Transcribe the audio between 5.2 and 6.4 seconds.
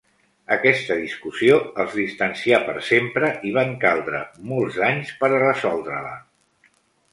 per a resoldre-la.